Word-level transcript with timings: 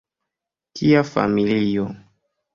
Tia 0.79 1.03
familio. 1.11 1.87